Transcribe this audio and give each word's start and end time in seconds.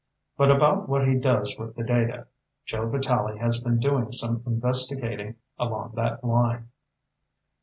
But 0.35 0.49
about 0.49 0.89
what 0.89 1.07
he 1.07 1.13
does 1.13 1.55
with 1.59 1.75
the 1.75 1.83
data 1.83 2.25
Joe 2.65 2.89
Vitalli 2.89 3.37
has 3.37 3.61
been 3.61 3.77
doing 3.79 4.11
some 4.11 4.41
investigating 4.47 5.35
along 5.59 5.93
that 5.93 6.23
line." 6.23 6.69